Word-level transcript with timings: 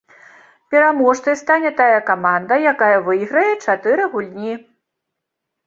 Пераможцай 0.75 1.37
стане 1.41 1.71
тая 1.83 1.99
каманда, 2.09 2.59
якая 2.73 2.97
выйграе 3.11 3.47
чатыры 3.69 4.11
гульні. 4.17 4.53